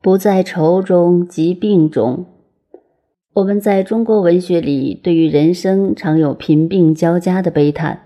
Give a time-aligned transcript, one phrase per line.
[0.00, 2.24] 不在愁中即病中。
[3.34, 8.02] 我们在中国文学里对于人生常有贫病交加的悲叹。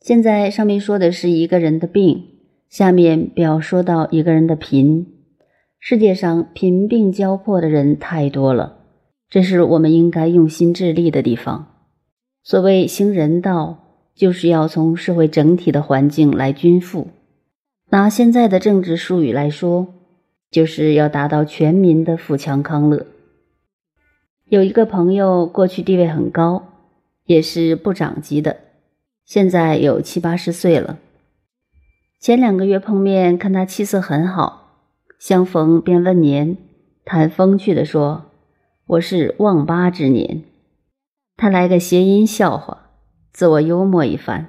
[0.00, 2.24] 现在上面说的是一个人的病，
[2.68, 5.06] 下面表说到一个人的贫。
[5.80, 8.76] 世界上贫病交迫的人太多了，
[9.28, 11.66] 这是我们应该用心致力的地方。
[12.44, 13.78] 所谓行人道，
[14.14, 17.08] 就是要从社会整体的环境来均富。
[17.90, 19.99] 拿现在的政治术语来说，
[20.50, 23.06] 就是要达到全民的富强康乐。
[24.46, 26.64] 有一个朋友，过去地位很高，
[27.24, 28.56] 也是部长级的，
[29.24, 30.98] 现在有七八十岁了。
[32.18, 34.80] 前两个月碰面，看他气色很好，
[35.18, 36.56] 相逢便问年，
[37.04, 38.26] 他风趣地说
[38.86, 40.42] ：“我是望八之年。”
[41.38, 42.90] 他来个谐音笑话，
[43.32, 44.48] 自我幽默一番。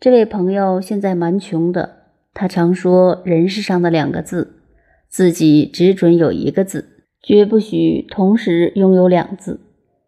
[0.00, 1.96] 这位朋友现在蛮穷的，
[2.32, 4.55] 他常说人世上的两个字，
[5.16, 7.06] 自己只准有一个字。
[7.22, 9.60] 绝不许同时拥有两字，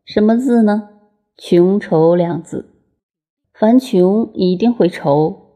[0.05, 0.91] 什么字呢？
[1.39, 2.75] 穷愁两字。
[3.55, 5.55] 凡穷一定会愁，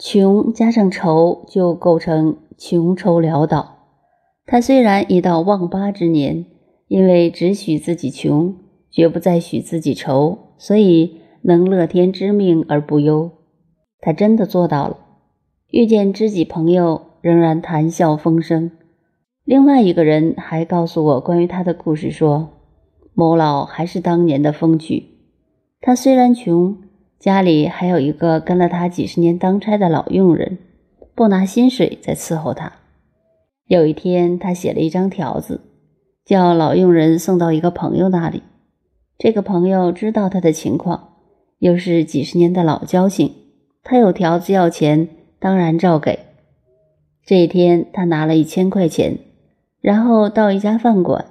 [0.00, 3.86] 穷加上愁就构成穷愁潦倒。
[4.44, 6.46] 他虽然已到忘八之年，
[6.88, 8.56] 因为只许自己穷，
[8.90, 13.30] 绝不再许自己愁，所以能乐天知命而不忧。
[14.00, 14.96] 他真的做到了，
[15.70, 18.72] 遇见知己朋友仍然谈笑风生。
[19.48, 22.50] 另外一个人还告诉我关于他的故事，说
[23.14, 25.06] 某老还是当年的风趣。
[25.80, 26.76] 他虽然穷，
[27.18, 30.58] 家里还有一个跟了他几十年当差的老佣人，
[31.14, 32.74] 不拿薪水在伺候他。
[33.68, 35.62] 有一天，他写了一张条子，
[36.26, 38.42] 叫老佣人送到一个朋友那里。
[39.16, 41.14] 这个朋友知道他的情况，
[41.58, 43.32] 又是几十年的老交情，
[43.82, 45.08] 他有条子要钱，
[45.40, 46.18] 当然照给。
[47.24, 49.20] 这一天，他拿了一千块钱。
[49.80, 51.24] 然后到一家饭馆，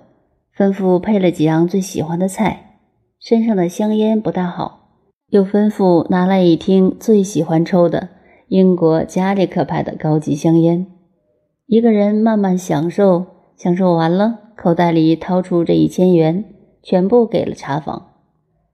[0.56, 2.80] 吩咐配了几样最喜欢的菜，
[3.20, 4.90] 身上的香烟不大好，
[5.30, 8.10] 又吩咐拿来一听最喜欢抽的
[8.48, 10.88] 英国加利克牌的高级香烟。
[11.66, 13.26] 一个人慢慢享受，
[13.58, 16.46] 享受完了，口袋里掏出这一千元，
[16.82, 18.14] 全部给了茶房。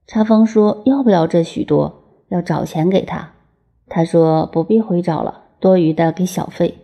[0.06, 3.32] 茶房说要不要这许多，要找钱给他。
[3.88, 6.74] 他说不必回找了，多余的给小费。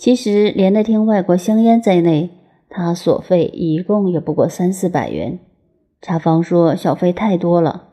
[0.00, 2.30] 其实连那听外国香烟在内，
[2.70, 5.38] 他所费一共也不过三四百元。
[6.00, 7.88] 茶房说小费太多了，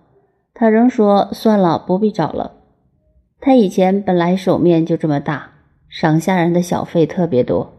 [0.53, 2.53] 他仍说算了，不必找了。
[3.41, 5.51] 他以前本来手面就这么大，
[5.89, 7.73] 赏下人的小费特别多，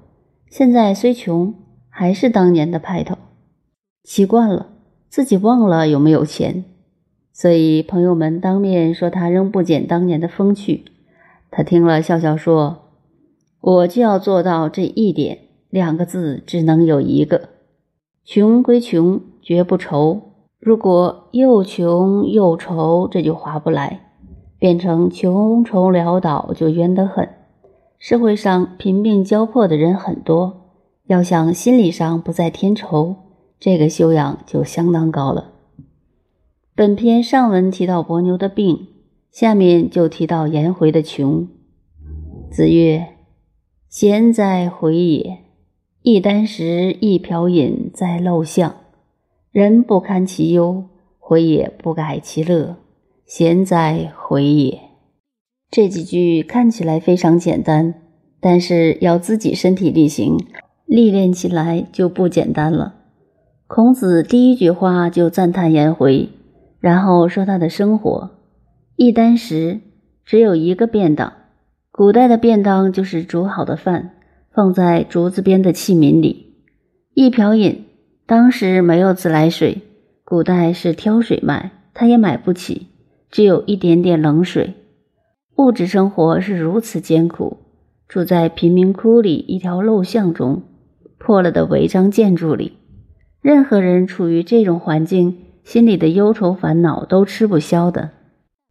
[0.51, 1.55] 现在虽穷，
[1.89, 3.17] 还是当年的派头。
[4.05, 4.67] 习惯了，
[5.09, 6.67] 自己忘了有没有钱，
[7.33, 10.85] 所以朋友们当面说他仍不减当年的风趣。
[11.51, 12.88] 他听了笑笑说。
[13.61, 15.39] 我就要做到这一点，
[15.69, 17.49] 两个字只能有一个：
[18.25, 20.23] 穷归穷，绝不愁。
[20.61, 24.13] 如果又穷又愁，这就划不来，
[24.59, 27.29] 变成穷愁潦倒，就冤得很。
[27.99, 30.71] 社会上贫病交迫的人很多，
[31.07, 33.17] 要想心理上不再添愁，
[33.59, 35.53] 这个修养就相当高了。
[36.77, 38.87] 本篇上文提到伯牛的病，
[39.33, 41.49] 下面就提到颜回的穷。
[42.51, 43.18] 子曰。
[43.89, 45.39] 贤哉回也！
[46.03, 48.75] 一箪食，一瓢饮，在陋巷，
[49.51, 50.85] 人不堪其忧，
[51.19, 52.77] 回也不改其乐。
[53.25, 54.79] 贤哉回也！
[55.71, 57.95] 这几句看起来非常简单，
[58.41, 60.37] 但是要自己身体力行，
[60.85, 62.95] 历练起来就不简单了。
[63.67, 66.29] 孔子第一句话就赞叹颜回，
[66.79, 68.33] 然后说他的生活：
[68.97, 69.81] 一箪食，
[70.27, 71.33] 只有一个便当。
[71.99, 74.13] 古代的便当就是煮好的饭，
[74.55, 76.55] 放在竹子边的器皿里。
[77.13, 77.87] 一瓢饮，
[78.25, 79.83] 当时没有自来水，
[80.23, 82.87] 古代是挑水卖，他也买不起，
[83.33, 84.75] 只有一点点冷水。
[85.57, 87.57] 物质生活是如此艰苦，
[88.07, 90.63] 住在贫民窟里一条陋巷中，
[91.19, 92.75] 破了的违章建筑里。
[93.43, 98.11] 任何人处于这种环境，心里的忧愁烦恼都吃不消的。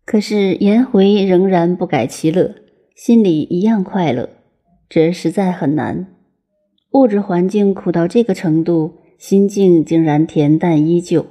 [0.05, 2.55] 可是颜回仍然不改其乐。
[2.97, 4.27] 心里一样快乐，
[4.89, 6.07] 这实在很难。
[6.93, 11.27] 物质环境苦到这个程度，心境竟然恬淡依旧。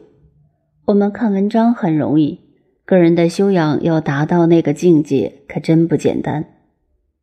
[0.85, 2.39] 我们看文章很容易，
[2.85, 6.45] 个人的修养要达到那个境界，可真不简单。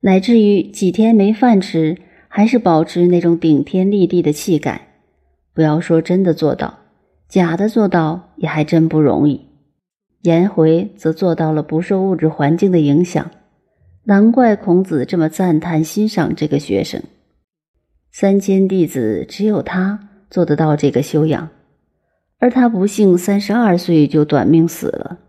[0.01, 1.97] 乃至于几天没饭吃，
[2.27, 4.89] 还是保持那种顶天立地的气概。
[5.53, 6.79] 不要说真的做到，
[7.29, 9.47] 假的做到也还真不容易。
[10.23, 13.31] 颜回则做到了不受物质环境的影响。
[14.05, 17.01] 难怪孔子这么赞叹欣赏这个学生。
[18.11, 21.49] 三千弟子只有他做得到这个修养，
[22.37, 25.19] 而他不幸三十二岁就短命死了。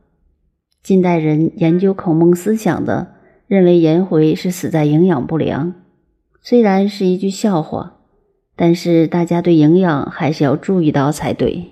[0.83, 3.15] 近代人研究孔孟思想的，
[3.47, 5.75] 认为颜回是死在营养不良，
[6.43, 8.01] 虽然是一句笑话，
[8.57, 11.71] 但是大家对营养还是要注意到才对。